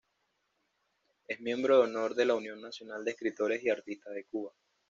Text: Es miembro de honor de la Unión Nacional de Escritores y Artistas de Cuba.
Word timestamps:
Es 1.27 1.39
miembro 1.41 1.77
de 1.77 1.83
honor 1.83 2.15
de 2.15 2.25
la 2.25 2.33
Unión 2.33 2.59
Nacional 2.59 3.05
de 3.05 3.11
Escritores 3.11 3.61
y 3.63 3.69
Artistas 3.69 4.15
de 4.15 4.25
Cuba. 4.25 4.51